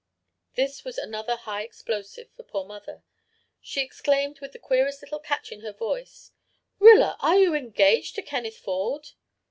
[0.55, 3.03] "This was another high explosive for poor mother.
[3.61, 6.31] She exclaimed, with the queerest little catch in her voice,
[6.79, 9.09] 'Rilla, are you engaged to Kenneth Ford?'